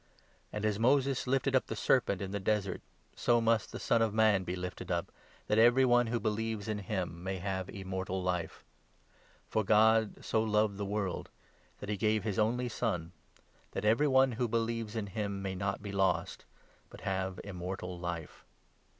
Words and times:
And, 0.51 0.65
as 0.65 0.79
Moses 0.79 1.27
lifted 1.27 1.55
up 1.55 1.67
the 1.67 1.75
serpent 1.75 2.23
in 2.23 2.31
the 2.31 2.39
desert, 2.39 2.81
so 3.15 3.39
must 3.39 3.71
the 3.71 3.77
14 3.77 3.85
Son 3.87 4.01
of 4.01 4.15
Man 4.15 4.43
be 4.43 4.55
lifted 4.55 4.89
up; 4.89 5.11
that 5.45 5.59
every 5.59 5.85
one 5.85 6.07
who 6.07 6.19
believes 6.19 6.67
in 6.67 6.79
him 6.79 7.09
15 7.09 7.23
may 7.23 7.37
have 7.37 7.69
Immortal 7.69 8.19
Life." 8.23 8.63
For 9.47 9.63
God 9.63 10.25
so 10.25 10.41
loved 10.41 10.77
the 10.77 10.85
world, 10.87 11.29
that 11.81 11.89
he 11.89 11.97
gave 11.97 12.23
his 12.23 12.39
only 12.39 12.67
Son, 12.67 13.11
that 13.73 13.81
16 13.83 13.89
every 13.91 14.07
one 14.07 14.31
who 14.31 14.47
believes 14.47 14.95
in 14.95 15.05
him 15.05 15.39
may 15.43 15.53
not 15.53 15.83
be 15.83 15.91
lost, 15.91 16.45
but 16.89 17.01
have 17.01 17.39
Immortal 17.43 17.99
Life. 17.99 18.43